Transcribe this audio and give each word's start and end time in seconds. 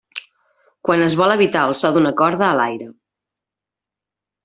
Quan 0.87 1.03
es 1.09 1.17
vol 1.19 1.35
evitar 1.35 1.67
el 1.71 1.75
so 1.83 1.93
d’una 1.99 2.15
corda 2.25 2.47
a 2.49 2.51
l’aire. 2.65 2.91